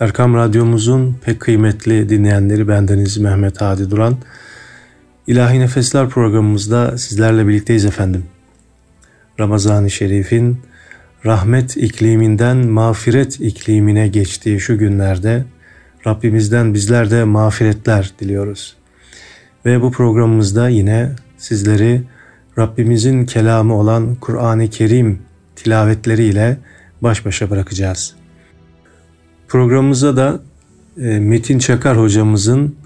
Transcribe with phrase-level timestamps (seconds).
[0.00, 4.16] Erkam Radyomuzun pek kıymetli dinleyenleri bendeniz Mehmet Hadi Duran.
[5.26, 8.24] İlahi Nefesler programımızda sizlerle birlikteyiz efendim.
[9.40, 10.60] Ramazan-ı Şerif'in
[11.26, 15.44] rahmet ikliminden mağfiret iklimine geçtiği şu günlerde
[16.06, 18.76] Rabbimizden bizler de mağfiretler diliyoruz.
[19.66, 22.02] Ve bu programımızda yine sizleri
[22.58, 25.22] Rabbimizin kelamı olan Kur'an-ı Kerim
[25.56, 26.56] tilavetleriyle
[27.02, 28.19] baş başa bırakacağız.
[29.50, 30.40] Programımıza da
[31.00, 32.76] e, Metin Çakar hocamızın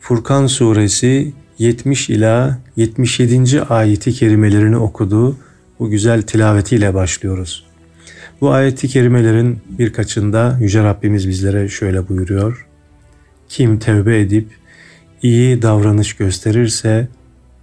[0.00, 3.62] Furkan suresi 70 ila 77.
[3.62, 5.36] ayeti kerimelerini okuduğu
[5.78, 7.66] bu güzel tilavetiyle başlıyoruz.
[8.40, 12.66] Bu ayeti kerimelerin birkaçında Yüce Rabbimiz bizlere şöyle buyuruyor.
[13.48, 14.48] Kim tevbe edip
[15.22, 17.08] iyi davranış gösterirse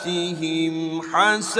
[0.02, 1.54] سيئاتهم حسنات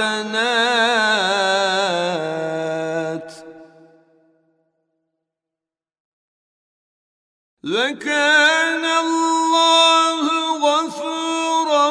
[7.63, 10.25] وكان الله
[10.57, 11.85] غفورا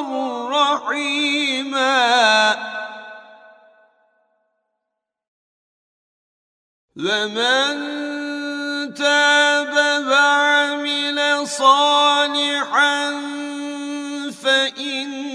[0.48, 1.94] رحيما
[6.96, 7.74] ومن
[8.94, 9.74] تاب
[10.08, 13.10] وعمل صالحا
[14.42, 15.33] فإنه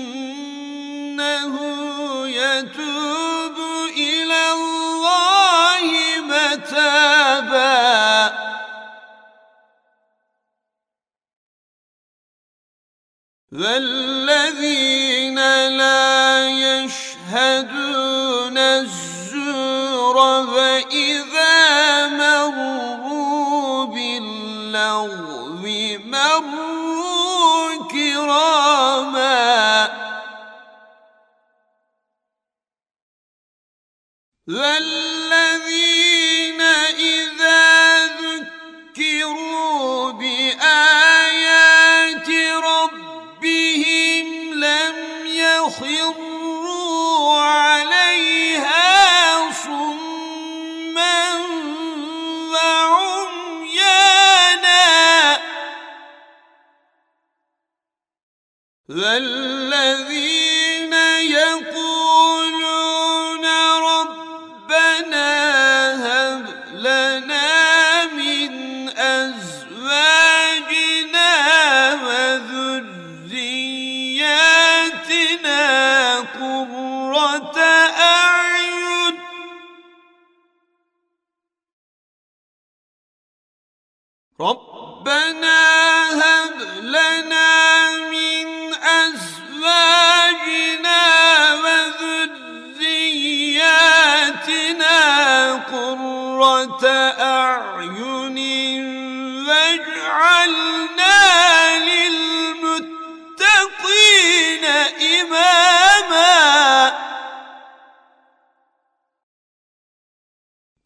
[13.52, 15.36] والذين
[15.78, 20.18] لا يشهدون الزور
[20.56, 23.09] وإذا مروا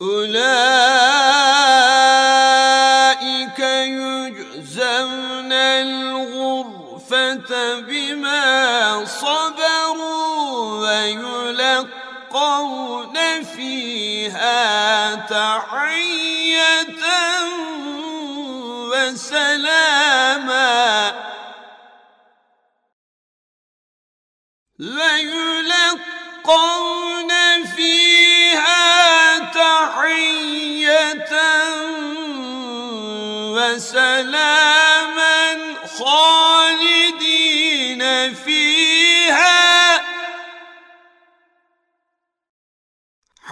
[0.03, 0.52] أولئك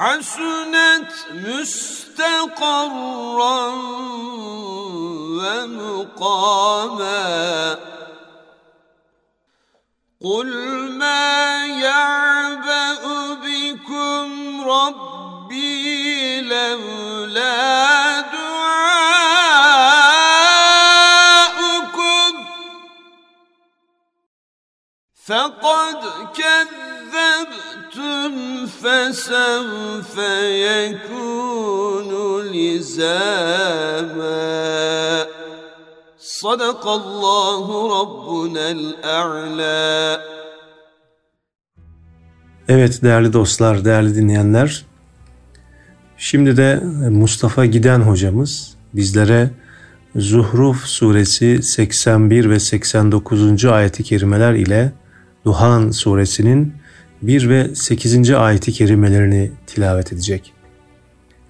[0.00, 2.86] حسنت مستقرا
[6.16, 7.78] ومقاما
[10.24, 10.50] قل
[10.92, 18.76] ما يعبأ بكم ربي لولا دعاؤكم
[25.26, 26.26] فقد
[27.90, 30.18] كذبتم فسوف
[30.48, 32.10] يكون
[32.52, 34.06] لزاما
[36.18, 40.20] Sadakallahu Rabbunel A'la.
[42.68, 44.84] Evet değerli dostlar, değerli dinleyenler.
[46.16, 46.80] Şimdi de
[47.10, 49.50] Mustafa Giden hocamız bizlere
[50.16, 53.64] Zuhruf suresi 81 ve 89.
[53.64, 54.92] ayeti kerimeler ile
[55.44, 56.74] Duhan suresinin
[57.21, 58.31] 1 ve 8.
[58.31, 60.53] ayeti kerimelerini tilavet edecek.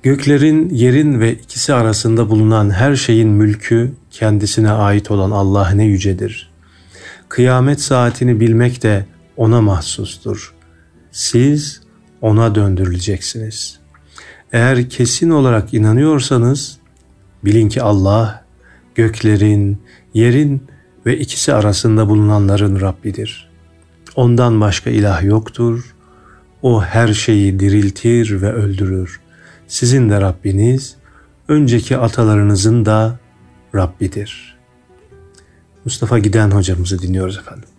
[0.03, 6.51] Göklerin, yerin ve ikisi arasında bulunan her şeyin mülkü kendisine ait olan Allah ne yücedir.
[7.29, 9.05] Kıyamet saatini bilmek de
[9.37, 10.53] ona mahsustur.
[11.11, 11.81] Siz
[12.21, 13.79] ona döndürüleceksiniz.
[14.53, 16.77] Eğer kesin olarak inanıyorsanız
[17.45, 18.45] bilin ki Allah
[18.95, 19.81] göklerin,
[20.13, 20.67] yerin
[21.05, 23.50] ve ikisi arasında bulunanların Rabbidir.
[24.15, 25.95] Ondan başka ilah yoktur.
[26.61, 29.19] O her şeyi diriltir ve öldürür.
[29.67, 30.95] Sizin de Rabbiniz,
[31.47, 33.19] önceki atalarınızın da
[33.75, 34.57] Rabbidir.
[35.85, 37.69] Mustafa Giden hocamızı dinliyoruz efendim.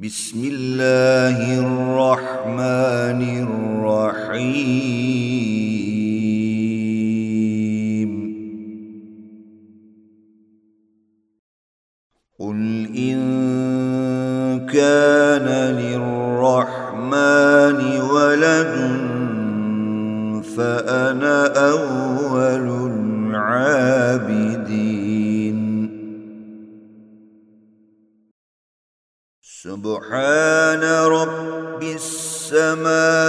[0.00, 3.22] بسم الله الرحمن
[3.82, 4.78] الرحيم.
[12.38, 13.18] قل إن
[14.70, 15.48] كان
[15.82, 18.74] للرحمن ولد
[20.56, 21.38] فأنا
[21.70, 24.57] أول العابد
[29.78, 33.22] سبحان رب السماوات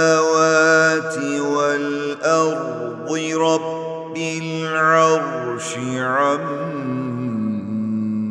[1.54, 6.90] والأرض رب العرش عما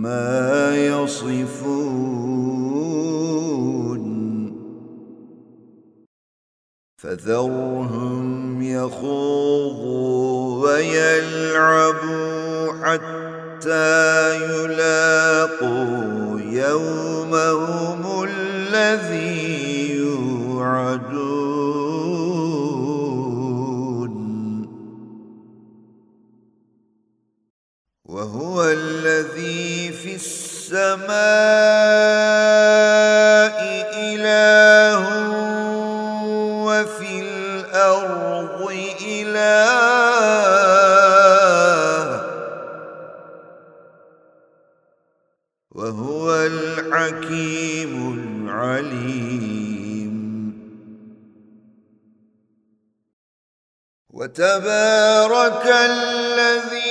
[0.04, 1.60] ما يصفون.
[6.98, 10.19] فذرهم يخوضوا
[10.68, 12.13] ويلعبوا
[12.83, 13.89] حتى
[16.59, 21.39] يلاقوا يومهم الذي يوعدون.
[28.06, 31.78] وهو الذي في السماء
[54.30, 56.88] وتبارك الذي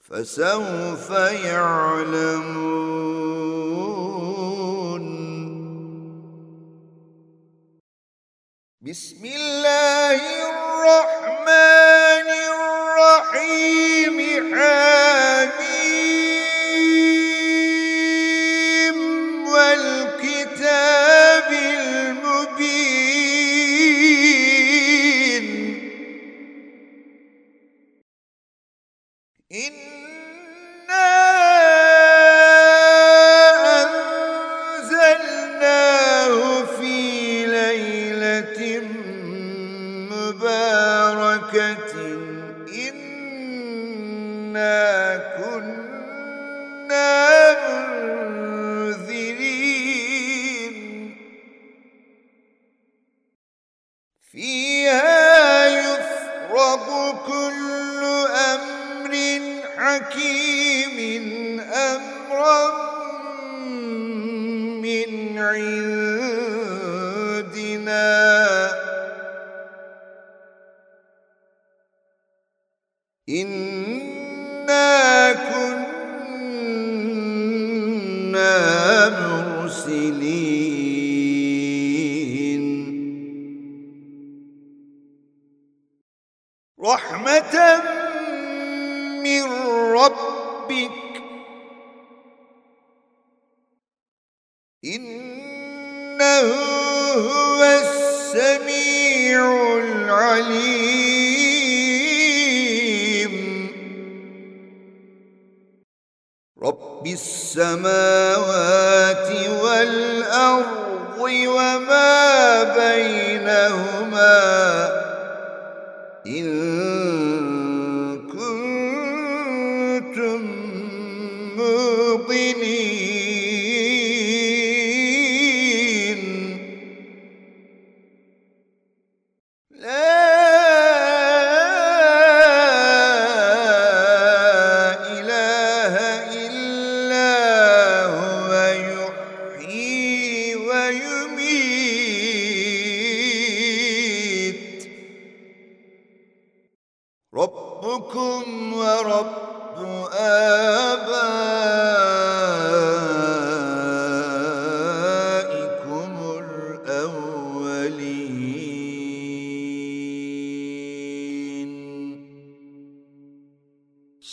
[0.00, 1.10] فسوف
[1.44, 2.72] يعلمون.
[8.80, 10.01] بسم الله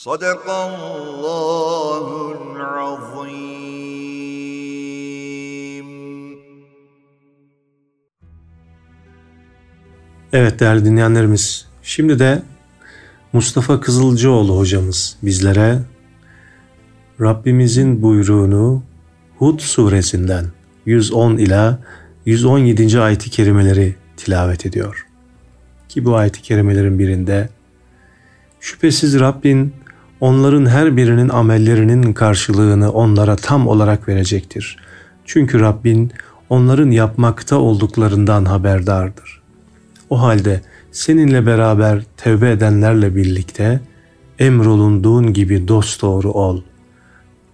[0.04, 2.06] صدق الله
[2.56, 3.84] العظيم
[10.32, 12.42] Evet değerli dinleyenlerimiz, şimdi de
[13.33, 15.79] Mustafa Kızılcıoğlu hocamız bizlere
[17.21, 18.83] Rabbimizin buyruğunu
[19.37, 20.45] Hud suresinden
[20.85, 21.79] 110 ila
[22.25, 22.99] 117.
[22.99, 25.07] ayet-i kerimeleri tilavet ediyor.
[25.89, 27.49] Ki bu ayet-i kerimelerin birinde
[28.59, 29.73] şüphesiz Rabbin
[30.19, 34.77] onların her birinin amellerinin karşılığını onlara tam olarak verecektir.
[35.25, 36.11] Çünkü Rabbin
[36.49, 39.41] onların yapmakta olduklarından haberdardır.
[40.09, 40.61] O halde
[40.92, 43.80] seninle beraber tevbe edenlerle birlikte
[44.38, 46.62] emrolunduğun gibi dosdoğru ol.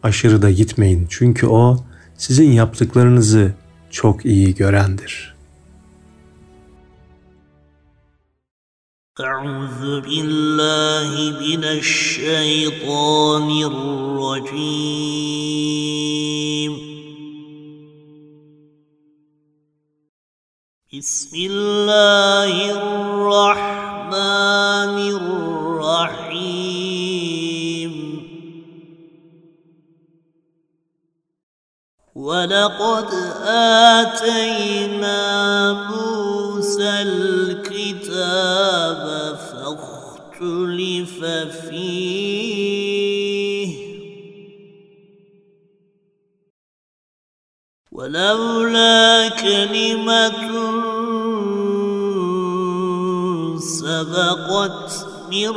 [0.02, 1.84] Aşırı da gitmeyin çünkü o
[2.16, 3.52] sizin yaptıklarınızı
[3.90, 5.30] çok iyi görendir.
[9.20, 11.10] أعوذ بالله
[11.44, 13.48] من الشيطان
[14.40, 15.30] الرجيم
[20.97, 24.15] بسم الله الرحمن
[25.75, 26.35] الرحيم.
[32.15, 33.09] ولقد
[33.99, 35.23] آتينا
[35.73, 38.25] موسى الكتاب
[39.35, 41.19] فاختلف
[41.69, 42.64] فيه.
[48.05, 50.41] ولولا كلمة
[53.57, 55.49] سبقت من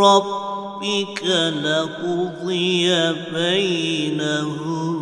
[0.00, 1.24] ربك
[1.64, 2.88] لقضي
[3.34, 4.98] بينهم.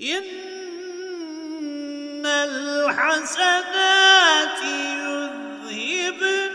[0.00, 0.26] إن
[2.26, 3.72] الحسنات
[5.72, 6.45] يذهبن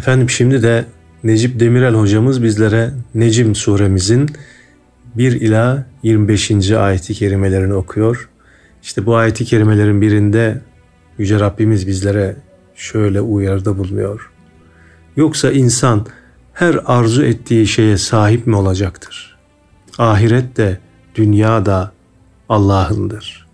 [0.00, 0.84] Efendim şimdi de
[1.24, 4.30] Necip Demirel hocamız bizlere Necim suremizin
[5.14, 6.70] 1 ila 25.
[6.70, 8.28] ayeti kerimelerini okuyor.
[8.82, 10.60] İşte bu ayeti kerimelerin birinde
[11.18, 12.36] Yüce Rabbimiz bizlere
[12.74, 14.30] şöyle uyarıda bulunuyor.
[15.16, 16.06] Yoksa insan
[16.52, 19.38] her arzu ettiği şeye sahip mi olacaktır?
[19.98, 20.78] Ahiret de
[21.14, 21.92] dünya da
[22.48, 23.46] Allah'ındır.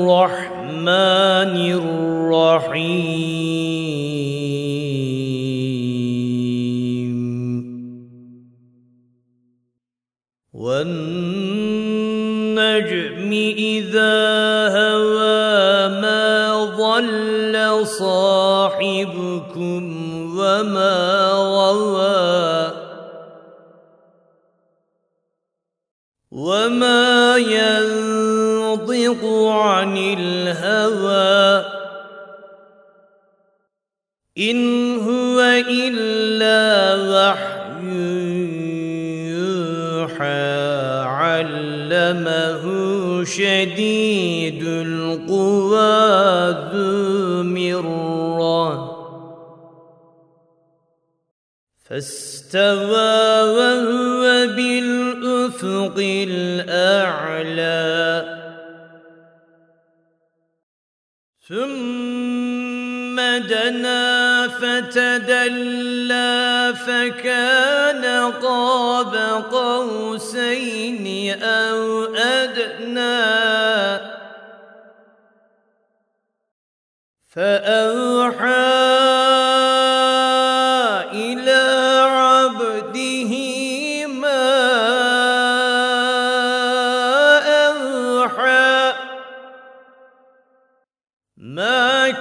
[52.48, 55.96] فاستوى وهو بالأفق
[56.28, 57.78] الأعلى.
[61.48, 63.16] ثم
[63.48, 66.28] دنا فتدلى
[66.86, 68.04] فكان
[68.42, 69.14] قاب
[69.52, 71.06] قوسين
[71.42, 72.04] أو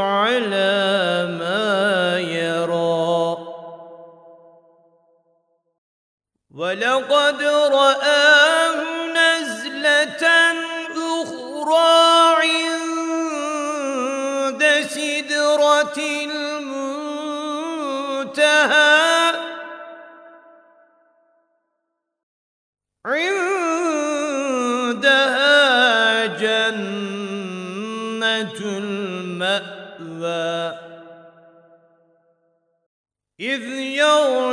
[0.03, 3.37] على ما يرى.
[6.55, 8.32] ولقد رآه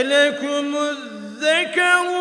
[0.00, 2.19] ألكم الذكر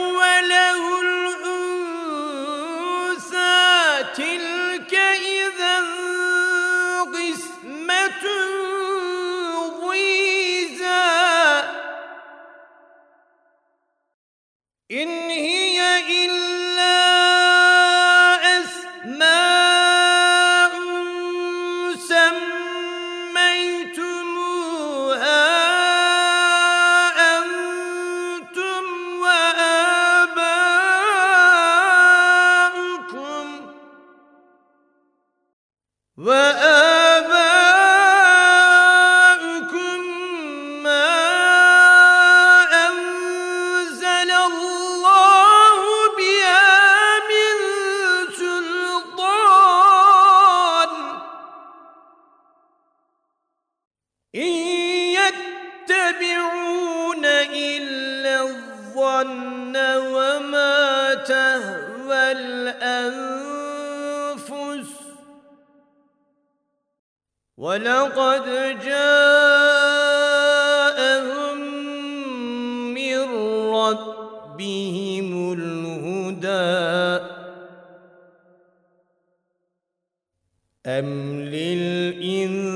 [81.56, 82.70] للإنسان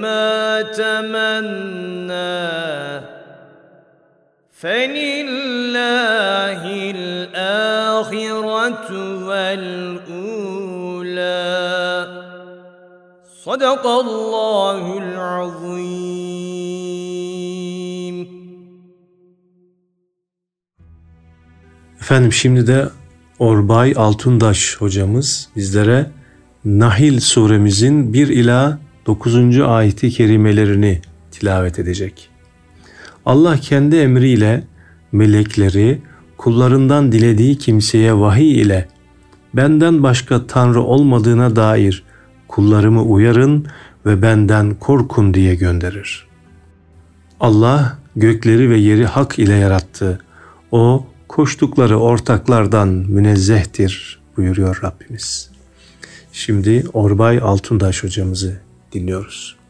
[0.00, 2.48] ما تمنى
[4.60, 6.62] فلله
[6.96, 8.88] الآخرة
[9.26, 10.68] والأولى.
[13.44, 16.28] صدق الله العظيم.
[22.00, 22.88] Efendim şimdi de
[23.38, 26.10] Orbay Altundaş hocamız bizlere
[26.64, 29.60] Nahil suremizin 1 ila 9.
[29.60, 32.30] ayeti kerimelerini tilavet edecek.
[33.26, 34.64] Allah kendi emriyle
[35.12, 35.98] melekleri
[36.36, 38.88] kullarından dilediği kimseye vahiy ile
[39.54, 42.04] benden başka tanrı olmadığına dair
[42.48, 43.66] kullarımı uyarın
[44.06, 46.26] ve benden korkun diye gönderir.
[47.40, 50.18] Allah gökleri ve yeri hak ile yarattı.
[50.72, 55.51] O koştukları ortaklardan münezzehtir buyuruyor Rabbimiz.
[56.31, 59.63] Şimdi Orbay Altundaş hocamızı dinliyoruz.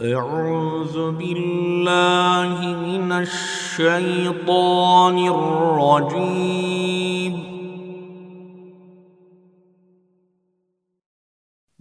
[0.00, 7.34] أعوذ بالله من الشيطان الرجيم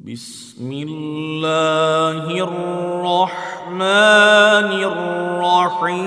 [0.00, 3.80] بسم الله الرحمن
[4.92, 6.00] الرحيم.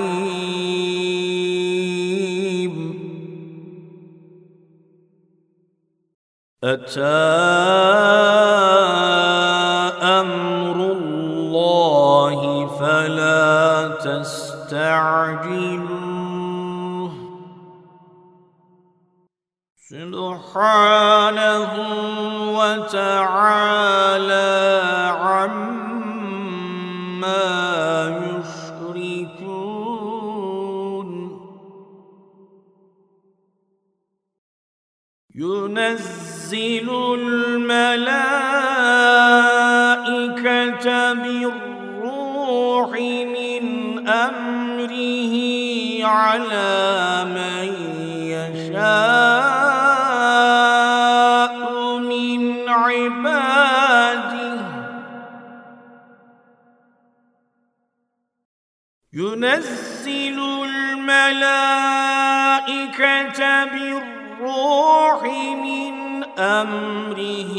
[6.63, 7.01] أتى
[10.01, 15.03] أمر الله فلا تستعجلوه.
[19.89, 20.92] سبحانه
[46.33, 47.65] على من
[48.33, 48.73] يشاء
[51.99, 54.59] من عباده.
[59.13, 61.43] ينزل الملائكة
[63.65, 65.23] بالروح
[65.63, 67.55] من أمره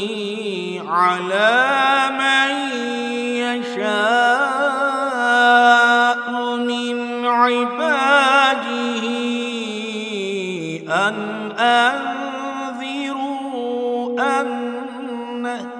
[0.89, 1.55] على
[2.19, 2.51] من
[3.39, 4.34] يشاء.
[11.65, 12.15] أن
[12.75, 15.71] أنذروا أنه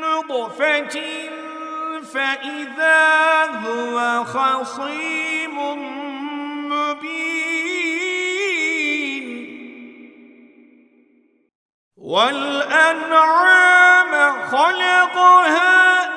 [0.00, 0.96] نطفة
[2.14, 5.56] فإذا هو خصيم
[6.68, 7.70] مبين.
[11.96, 13.52] والأنعام
[14.50, 16.10] خلقها.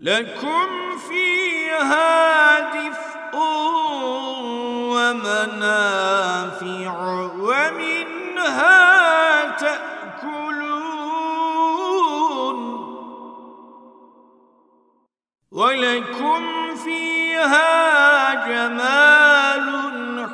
[0.00, 3.36] لكم فيها دفء
[4.92, 6.10] ومنافع
[7.38, 8.89] ومنها
[15.60, 16.42] ولكم
[16.84, 19.66] فيها جمال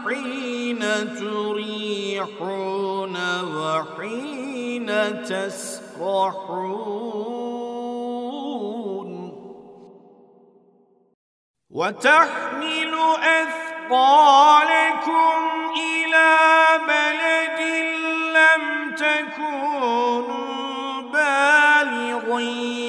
[0.05, 0.83] حين
[1.19, 3.17] تريحون
[3.57, 4.89] وحين
[5.23, 6.77] تسرحون.
[11.71, 12.95] وتحمل
[13.43, 14.57] أثقالكم
[15.77, 16.33] إلى
[16.89, 17.61] بلد
[18.37, 18.63] لم
[18.95, 20.37] تكونوا
[21.13, 22.86] بالغيه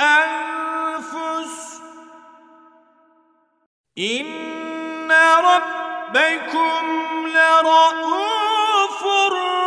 [0.00, 1.80] الأنفس
[3.98, 5.12] إن
[5.44, 6.84] ربكم
[7.26, 9.00] لرؤوف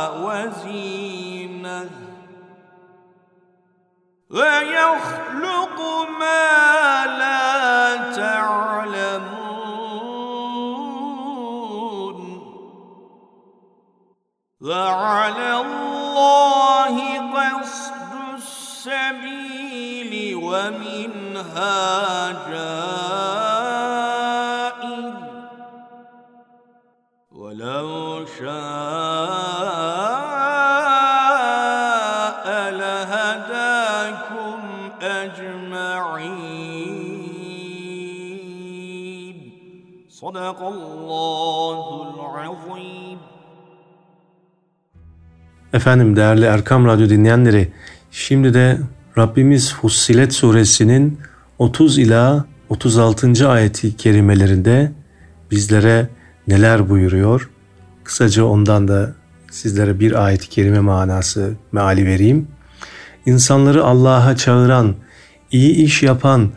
[0.09, 1.02] وزينة.
[4.33, 5.77] ويخلق
[6.19, 9.53] ما لا تعلمون.
[14.61, 16.95] وعلى الله
[17.35, 21.71] قصد السبيل ومنها
[22.49, 22.73] جائر.
[27.31, 28.92] ولو شاء
[40.20, 41.78] صدق الله
[42.14, 43.18] العظيم
[45.72, 47.72] Efendim değerli Erkam Radyo dinleyenleri,
[48.10, 48.78] şimdi de
[49.18, 51.18] Rabbimiz Fussilet suresinin
[51.58, 53.48] 30 ila 36.
[53.48, 54.92] ayeti kerimelerinde
[55.50, 56.08] bizlere
[56.46, 57.50] neler buyuruyor?
[58.04, 59.14] Kısaca ondan da
[59.50, 62.48] sizlere bir ayet-i kerime manası meali vereyim.
[63.26, 64.94] İnsanları Allah'a çağıran,
[65.50, 66.50] iyi iş yapan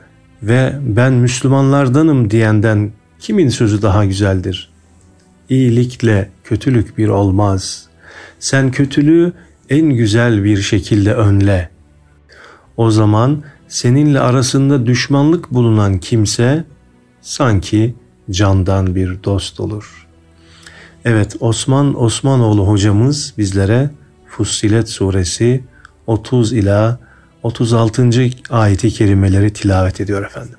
[0.43, 4.70] ve ben Müslümanlardanım diyenden kimin sözü daha güzeldir?
[5.48, 7.86] İyilikle kötülük bir olmaz.
[8.38, 9.32] Sen kötülüğü
[9.70, 11.70] en güzel bir şekilde önle.
[12.76, 16.64] O zaman seninle arasında düşmanlık bulunan kimse
[17.20, 17.94] sanki
[18.30, 20.06] candan bir dost olur.
[21.04, 23.90] Evet Osman Osmanoğlu hocamız bizlere
[24.26, 25.64] Fussilet suresi
[26.06, 26.98] 30 ila
[27.42, 28.10] 36.
[28.50, 30.58] ayeti kerimeleri tilavet ediyor efendim.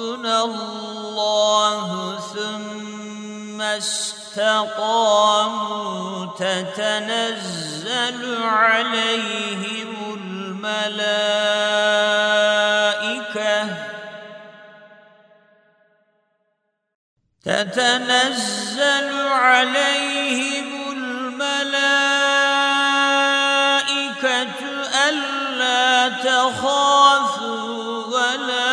[0.00, 4.96] ربنا الله ثم استقاموا
[6.38, 11.20] تتنزل عليهم الملائكة.
[17.44, 22.10] تتنزل عليهم الملائكة
[25.08, 27.70] ألا تخافوا
[28.06, 28.69] ولا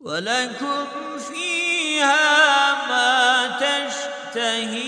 [0.00, 0.86] ولكم
[1.18, 4.78] فيها ما تشتهي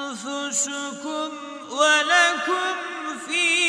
[0.00, 1.30] أنفسكم
[1.70, 2.89] ولكم
[3.30, 3.59] في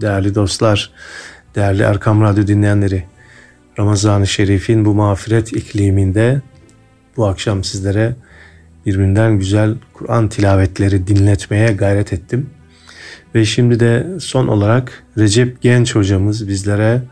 [0.00, 0.90] Değerli dostlar,
[1.54, 3.04] değerli Erkam Radyo dinleyenleri,
[3.78, 6.42] Ramazan-ı Şerif'in bu mağfiret ikliminde
[7.16, 8.16] bu akşam sizlere
[8.86, 12.50] birbirinden güzel Kur'an tilavetleri dinletmeye gayret ettim.
[13.34, 17.02] Ve şimdi de son olarak Recep Genç hocamız bizlere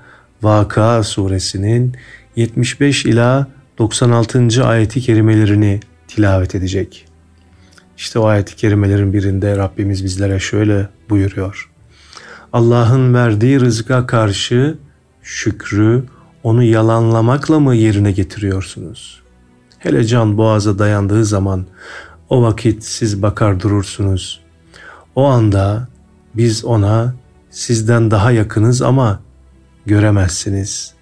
[0.43, 1.97] Vakıa suresinin
[2.37, 3.49] 75 ila
[3.83, 4.65] 96.
[4.65, 7.07] ayeti kerimelerini tilavet edecek.
[7.97, 11.71] İşte o ayeti kerimelerin birinde Rabbimiz bizlere şöyle buyuruyor.
[12.53, 14.79] Allah'ın verdiği rızka karşı
[15.23, 16.05] şükrü
[16.43, 19.23] onu yalanlamakla mı yerine getiriyorsunuz?
[19.79, 21.67] Hele can boğaza dayandığı zaman
[22.29, 24.41] o vakit siz bakar durursunuz.
[25.15, 25.89] O anda
[26.35, 27.15] biz ona
[27.51, 29.21] sizden daha yakınız ama
[29.87, 30.95] göremezsiniz.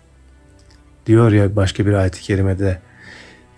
[1.07, 2.79] Diyor ya başka bir ayet-i kerimede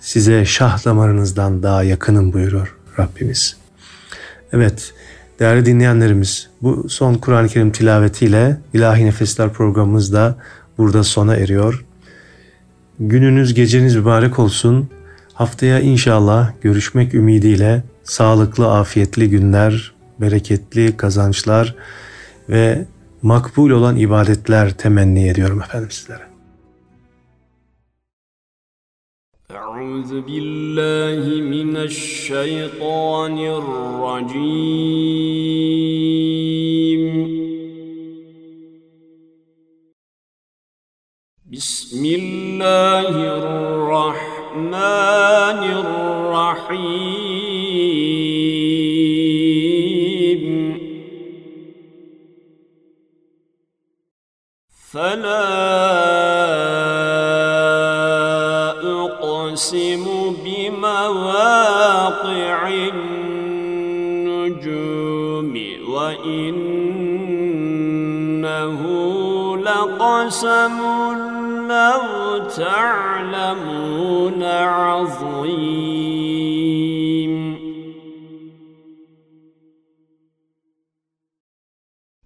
[0.01, 3.57] size şah damarınızdan daha yakınım buyurur Rabbimiz.
[4.53, 4.95] Evet
[5.41, 10.37] değerli dinleyenlerimiz bu son Kur'an-ı Kerim tilavetiyle İlahi Nefesler programımız da
[10.79, 11.85] burada sona eriyor.
[13.01, 14.91] Gününüz geceniz mübarek olsun.
[15.35, 21.75] Haftaya inşallah görüşmek ümidiyle sağlıklı, afiyetli günler, bereketli kazançlar
[22.49, 22.85] ve
[23.23, 26.32] makbul olan ibadetler temenni ediyorum efendim sizlere.
[29.73, 34.53] أعوذ بالله من الشيطان الرجيم.
[41.53, 44.73] بسم الله الرحمن
[45.85, 46.83] الرحيم.
[54.93, 56.02] فلا
[70.23, 70.79] لقسم
[71.69, 75.73] لو تعلمون عظيم.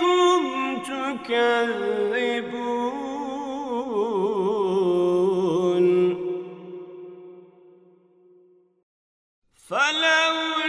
[0.00, 1.48] أنكم تكذبون.
[9.68, 10.67] فلولا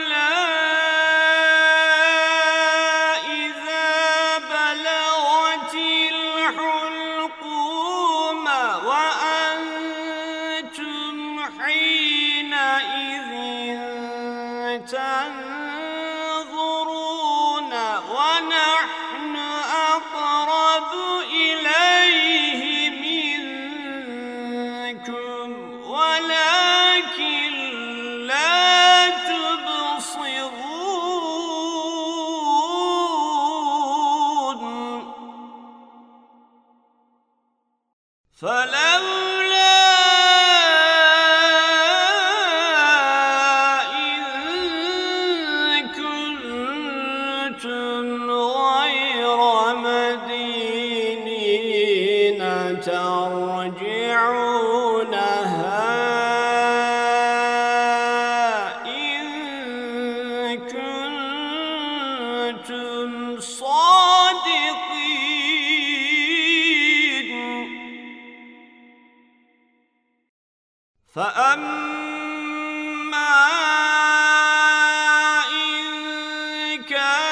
[76.88, 77.27] كان